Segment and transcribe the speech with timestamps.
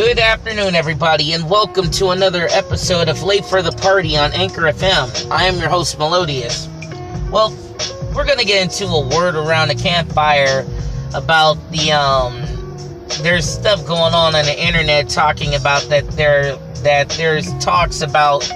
[0.00, 4.62] Good afternoon, everybody, and welcome to another episode of Late for the Party on Anchor
[4.62, 5.30] FM.
[5.30, 6.70] I am your host, Melodious.
[7.30, 7.54] Well,
[8.14, 10.66] we're gonna get into a word around the campfire
[11.12, 12.40] about the um.
[13.20, 18.50] There's stuff going on on the internet talking about that there that there's talks about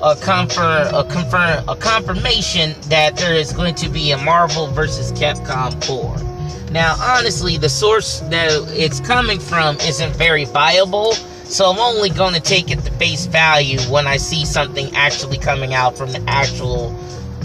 [0.00, 5.10] a confirm a confirm a confirmation that there is going to be a Marvel versus
[5.10, 6.27] Capcom 4.
[6.70, 12.34] Now, honestly, the source that it's coming from isn't very viable, so I'm only going
[12.34, 16.22] to take it to face value when I see something actually coming out from the
[16.28, 16.94] actual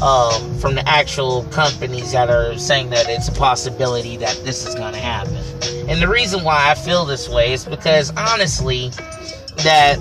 [0.01, 4.75] um, from the actual companies that are saying that it's a possibility that this is
[4.75, 5.37] going to happen.
[5.87, 8.89] And the reason why I feel this way is because honestly,
[9.57, 9.97] that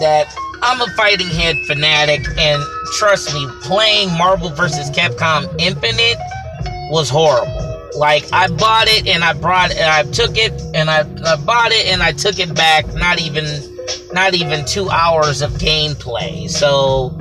[0.00, 2.62] that I'm a fighting head fanatic, and
[2.98, 4.90] trust me, playing Marvel vs.
[4.90, 6.18] Capcom Infinite
[6.90, 7.90] was horrible.
[7.96, 11.72] Like I bought it and I brought and I took it and I, I bought
[11.72, 12.86] it and I took it back.
[12.94, 13.44] Not even
[14.12, 16.48] not even two hours of gameplay.
[16.48, 17.16] So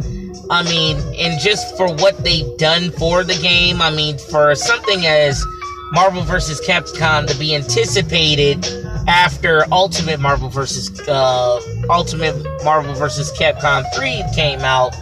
[0.50, 5.06] I mean, and just for what they've done for the game, I mean, for something
[5.06, 5.45] as
[5.92, 6.62] Marvel vs.
[6.67, 8.66] Capcom to be anticipated
[9.08, 11.08] after Ultimate Marvel vs.
[11.08, 13.32] Uh, Ultimate Marvel vs.
[13.38, 14.95] Capcom 3 came out,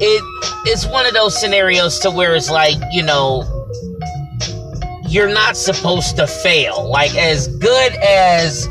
[0.00, 0.22] it
[0.66, 3.44] it's one of those scenarios to where it's like, you know,
[5.08, 6.88] you're not supposed to fail.
[6.88, 8.68] Like as good as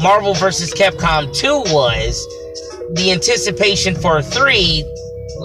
[0.00, 0.72] Marvel vs.
[0.74, 2.26] Capcom 2 was,
[2.94, 4.84] the anticipation for 3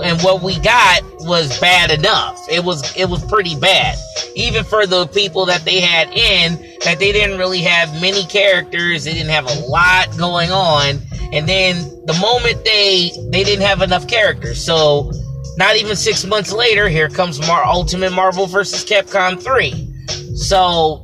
[0.04, 2.40] and what we got was bad enough.
[2.50, 3.98] It was it was pretty bad.
[4.36, 6.54] Even for the people that they had in
[6.84, 11.00] that they didn't really have many characters, they didn't have a lot going on.
[11.34, 14.64] And then the moment they they didn't have enough characters.
[14.64, 15.12] So
[15.58, 18.86] not even 6 months later, here comes Mar- Ultimate Marvel vs.
[18.86, 20.36] Capcom 3.
[20.36, 21.04] So,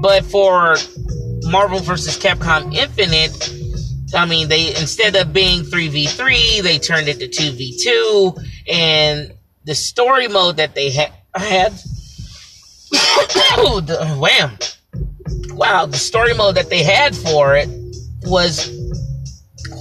[0.00, 0.76] but for
[1.44, 2.18] Marvel vs.
[2.18, 3.52] Capcom Infinite,
[4.14, 9.32] I mean, they instead of being 3v3, they turned it to 2v2, and
[9.64, 11.72] the story mode that they ha- had.
[14.18, 14.56] wham!
[15.54, 17.68] Wow, the story mode that they had for it
[18.22, 18.68] was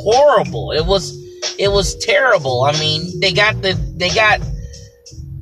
[0.06, 0.72] horrible.
[0.72, 1.12] It was
[1.58, 2.64] it was terrible.
[2.64, 4.42] I mean, they got the they got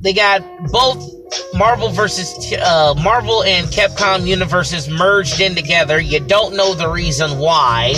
[0.00, 1.14] they got both
[1.54, 6.00] Marvel versus uh, Marvel and Capcom universes merged in together.
[6.00, 7.94] You don't know the reason why.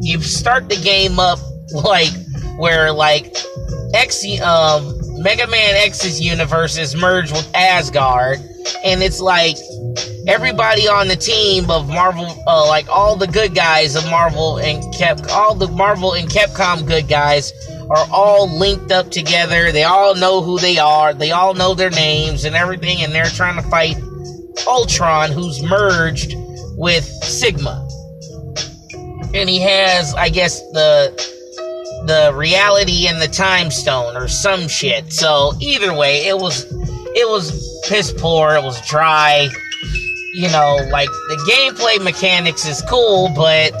[0.00, 1.38] You start the game up
[1.72, 2.10] like
[2.56, 3.36] where like
[3.94, 8.38] X um, Mega Man X's universe is merged with Asgard,
[8.84, 9.56] and it's like
[10.26, 14.82] everybody on the team of Marvel, uh, like all the good guys of Marvel and
[14.94, 17.52] Cap, all the Marvel and Capcom good guys
[17.88, 19.70] are all linked up together.
[19.70, 21.14] They all know who they are.
[21.14, 23.96] They all know their names and everything, and they're trying to fight
[24.66, 26.34] Ultron, who's merged
[26.76, 27.88] with Sigma.
[29.34, 31.36] And he has, I guess, the
[32.06, 35.12] the reality and the time stone or some shit.
[35.12, 36.64] So either way, it was
[37.14, 39.48] it was piss poor, it was dry.
[40.36, 43.72] You know, like the gameplay mechanics is cool, but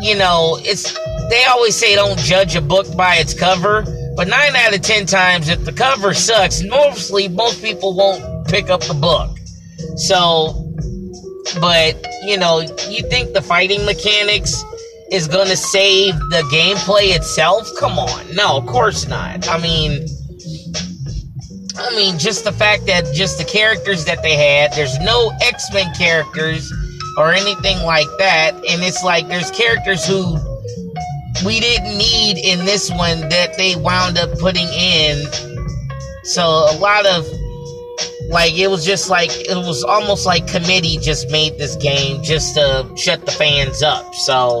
[0.00, 0.96] you know, it's
[1.30, 3.82] they always say don't judge a book by its cover,
[4.14, 8.70] but nine out of ten times, if the cover sucks, mostly most people won't pick
[8.70, 9.36] up the book.
[9.96, 10.72] So,
[11.60, 14.62] but you know, you think the fighting mechanics
[15.10, 17.68] is gonna save the gameplay itself?
[17.80, 19.48] Come on, no, of course not.
[19.48, 20.06] I mean.
[21.76, 25.72] I mean, just the fact that just the characters that they had, there's no X
[25.72, 26.72] Men characters
[27.18, 28.52] or anything like that.
[28.54, 30.36] And it's like there's characters who
[31.44, 35.24] we didn't need in this one that they wound up putting in.
[36.24, 37.26] So a lot of
[38.28, 42.54] like it was just like it was almost like committee just made this game just
[42.54, 44.14] to shut the fans up.
[44.14, 44.60] So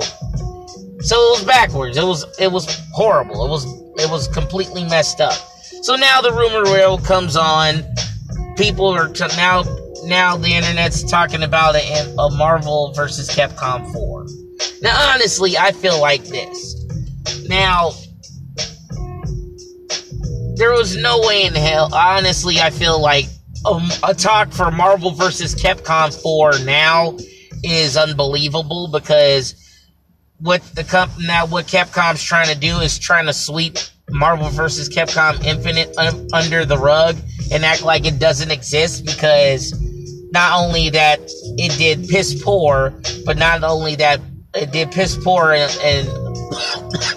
[1.00, 1.96] so it was backwards.
[1.96, 3.44] It was it was horrible.
[3.44, 3.64] It was
[3.98, 5.38] it was completely messed up.
[5.82, 7.82] So now the rumor mill comes on.
[8.56, 9.64] People are t- now
[10.04, 14.26] now the internet's talking about a, a Marvel versus Capcom 4.
[14.80, 16.76] Now, honestly, I feel like this.
[17.48, 17.90] Now,
[20.54, 21.92] there was no way in hell.
[21.92, 23.26] Honestly, I feel like
[23.64, 27.16] um, a talk for Marvel versus Capcom 4 now
[27.64, 29.54] is unbelievable because
[30.38, 33.78] what the comp now what Capcom's trying to do is trying to sweep
[34.12, 37.16] Marvel versus Capcom Infinite un- under the rug
[37.50, 39.72] and act like it doesn't exist because
[40.32, 41.20] not only that
[41.58, 42.94] it did piss poor,
[43.24, 44.20] but not only that
[44.54, 46.06] it did piss poor in, in,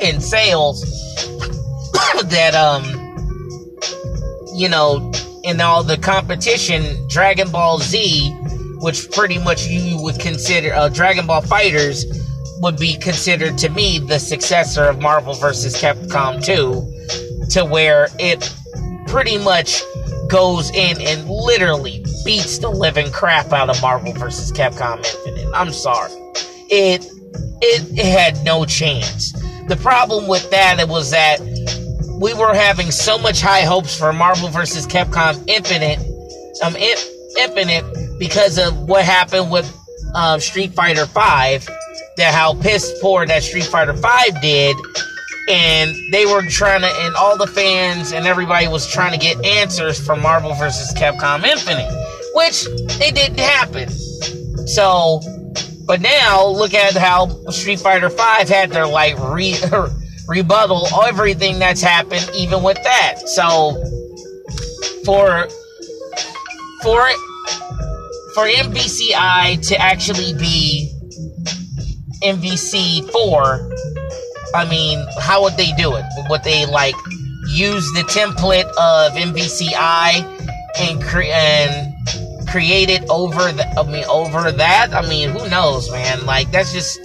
[0.01, 0.81] in sales,
[2.25, 2.83] that um,
[4.55, 5.11] you know,
[5.43, 8.35] in all the competition, Dragon Ball Z
[8.85, 12.03] which pretty much you would consider uh, Dragon Ball FighterZ
[12.59, 15.75] would be considered to me the successor of Marvel vs.
[15.75, 18.53] Capcom 2, to where it
[19.07, 19.81] pretty much
[20.29, 24.51] goes in and literally beats the living crap out of Marvel vs.
[24.51, 25.53] Capcom Infinite.
[25.53, 26.11] I'm sorry.
[26.69, 27.05] It
[27.61, 29.31] it, it had no chance.
[29.67, 31.39] The problem with that it was that
[32.19, 34.87] we were having so much high hopes for Marvel vs.
[34.87, 35.99] Capcom Infinite,
[36.63, 36.75] um,
[37.37, 39.71] Infinite because of what happened with
[40.15, 41.67] um, Street Fighter Five.
[42.17, 44.75] That how piss poor that Street Fighter Five did,
[45.49, 49.43] and they were trying to, and all the fans and everybody was trying to get
[49.43, 50.93] answers from Marvel vs.
[50.93, 51.91] Capcom Infinite,
[52.33, 52.65] which
[53.01, 53.89] it didn't happen.
[54.67, 55.19] So,
[55.85, 59.55] but now look at how Street Fighter Five had their like re.
[60.27, 63.27] rebuttal everything that's happened, even with that.
[63.27, 63.73] So
[65.03, 65.47] for
[66.81, 67.07] for
[68.33, 70.91] for MVCI to actually be
[72.25, 73.69] MVC four,
[74.53, 76.05] I mean, how would they do it?
[76.29, 76.95] Would they like
[77.47, 80.23] use the template of MVCI
[80.79, 84.93] and create and create it over the I mean over that?
[84.93, 86.25] I mean, who knows, man?
[86.25, 86.99] Like that's just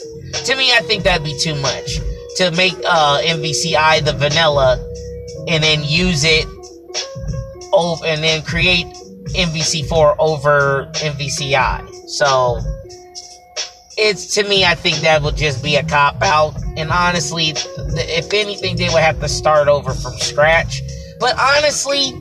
[0.46, 1.98] to me I think that'd be too much
[2.36, 4.78] to make uh, MVCI the vanilla
[5.48, 6.46] and then use it
[7.72, 8.86] over and then create
[9.34, 11.88] MVC4 over MVCI.
[12.08, 12.60] So
[14.00, 16.56] it's to me, I think that would just be a cop out.
[16.76, 20.80] And honestly, if anything, they would have to start over from scratch.
[21.20, 22.14] But honestly,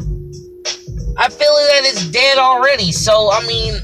[1.17, 2.91] I feel that it's dead already.
[2.91, 3.75] So I mean,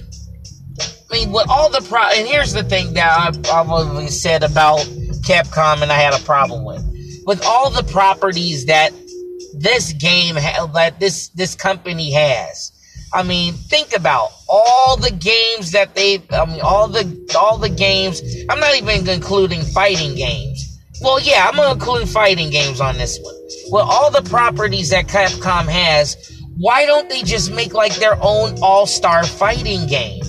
[0.79, 4.79] I mean, with all the pro, and here's the thing that I've probably said about
[5.25, 6.83] Capcom and I had a problem with.
[7.25, 8.91] With all the properties that
[9.57, 12.71] this game ha- that this this company has.
[13.15, 17.05] I mean, think about all the games that they I mean all the
[17.39, 18.21] all the games.
[18.49, 20.75] I'm not even including fighting games.
[21.01, 23.35] Well, yeah, I'm to include fighting games on this one.
[23.71, 26.15] Well, all the properties that Capcom has,
[26.57, 30.23] why don't they just make like their own all-star fighting game?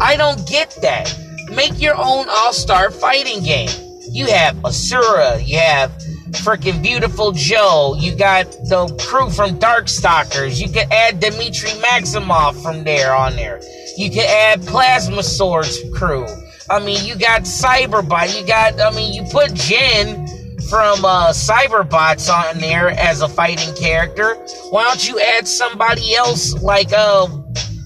[0.00, 1.12] I don't get that.
[1.50, 3.70] Make your own all-star fighting game.
[4.10, 5.92] You have Asura, you have
[6.32, 12.84] freaking Beautiful Joe, you got the crew from Darkstalkers, you could add Demitri Maximoff from
[12.84, 13.60] there on there.
[13.96, 16.26] You could add Plasma Swords crew.
[16.70, 20.26] I mean, you got Cyberbot, you got, I mean, you put Jin
[20.70, 24.34] from uh, Cyberbots on there as a fighting character.
[24.70, 27.26] Why don't you add somebody else like uh,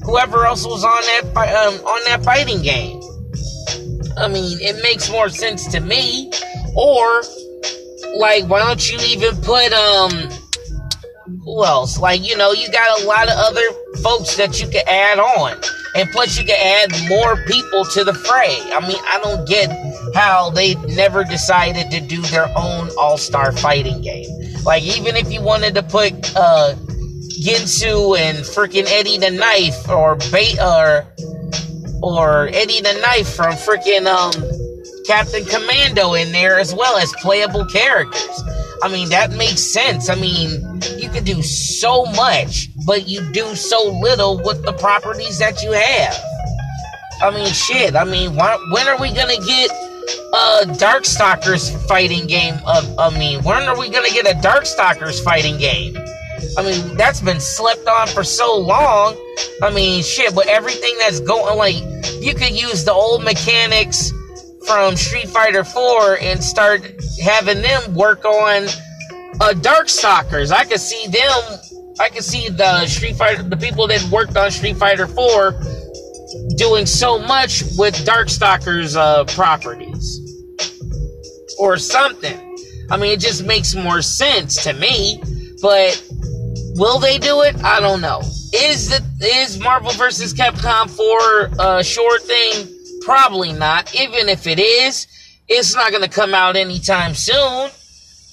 [0.04, 3.00] whoever else was on that um, on that fighting game?
[4.18, 6.30] I mean, it makes more sense to me.
[6.76, 7.22] Or,
[8.16, 10.10] like, why don't you even put, um,
[11.44, 11.98] who else?
[11.98, 13.62] Like, you know, you got a lot of other
[14.02, 15.60] folks that you can add on.
[15.96, 18.58] And plus, you can add more people to the fray.
[18.72, 19.70] I mean, I don't get
[20.14, 24.26] how they never decided to do their own all star fighting game.
[24.64, 26.74] Like, even if you wanted to put, uh,
[27.44, 31.04] Ginzu and freaking Eddie the Knife or Bait or
[32.02, 34.32] or Eddie the Knife from freaking um,
[35.06, 38.42] Captain Commando in there as well as playable characters.
[38.82, 40.08] I mean, that makes sense.
[40.08, 40.50] I mean,
[40.98, 45.72] you can do so much, but you do so little with the properties that you
[45.72, 46.16] have.
[47.22, 47.94] I mean, shit.
[47.96, 52.54] I mean, why, when are we gonna get a Darkstalkers fighting game?
[52.66, 55.96] Of, I mean, when are we gonna get a Darkstalkers fighting game?
[56.56, 59.16] I mean, that's been slept on for so long.
[59.62, 61.76] I mean, shit, but everything that's going, like,
[62.20, 64.12] you could use the old mechanics
[64.66, 66.82] from Street Fighter 4 and start
[67.22, 68.64] having them work on
[69.40, 70.52] uh, Darkstalkers.
[70.52, 71.58] I could see them,
[72.00, 75.54] I could see the Street Fighter, the people that worked on Street Fighter 4
[76.56, 80.20] doing so much with Darkstalkers uh, properties.
[81.58, 82.56] Or something.
[82.90, 85.22] I mean, it just makes more sense to me,
[85.62, 86.02] but
[86.76, 87.54] Will they do it?
[87.62, 88.20] I don't know.
[88.52, 90.34] Is the is Marvel vs.
[90.34, 92.66] Capcom 4 a short thing?
[93.04, 93.94] Probably not.
[93.94, 95.06] Even if it is,
[95.46, 97.70] it's not gonna come out anytime soon.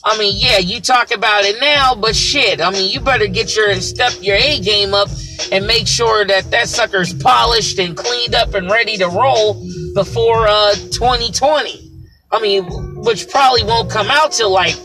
[0.03, 3.55] I mean, yeah, you talk about it now, but shit, I mean, you better get
[3.55, 5.09] your step your A game up
[5.51, 9.63] and make sure that that sucker's polished and cleaned up and ready to roll
[9.93, 11.91] before uh 2020.
[12.31, 12.63] I mean,
[13.03, 14.75] which probably won't come out till like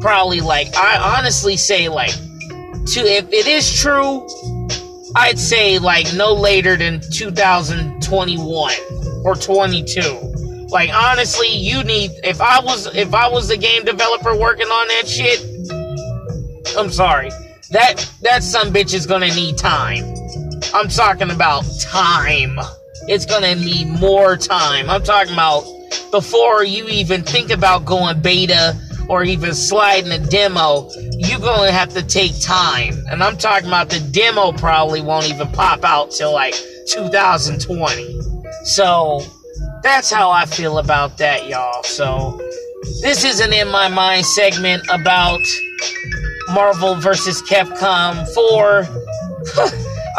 [0.00, 4.26] probably like I honestly say like to if it is true,
[5.14, 10.66] I'd say like no later than 2021 or 22.
[10.68, 14.88] Like honestly, you need if I was if I was the game developer working on
[14.88, 15.40] that shit,
[16.76, 17.30] I'm sorry.
[17.70, 20.04] That that some bitch is gonna need time.
[20.74, 22.58] I'm talking about time.
[23.06, 24.90] it's gonna need more time.
[24.90, 25.64] I'm talking about
[26.10, 28.76] before you even think about going beta
[29.08, 32.94] or even sliding a demo, you're gonna have to take time.
[33.10, 36.54] And I'm talking about the demo probably won't even pop out till like
[36.88, 38.23] 2020.
[38.64, 39.22] So
[39.82, 41.82] that's how I feel about that, y'all.
[41.82, 42.40] So
[43.02, 45.40] this isn't in my mind segment about
[46.52, 48.88] Marvel versus Capcom 4.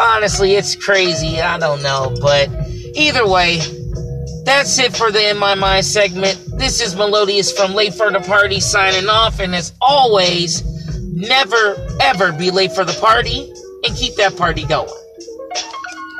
[0.00, 1.40] Honestly, it's crazy.
[1.40, 2.14] I don't know.
[2.20, 2.48] But
[2.94, 3.60] either way,
[4.44, 6.40] that's it for the In My Mind segment.
[6.56, 9.40] This is Melodious from Late for the Party signing off.
[9.40, 10.62] And as always,
[11.12, 13.52] never ever be late for the party
[13.84, 14.88] and keep that party going.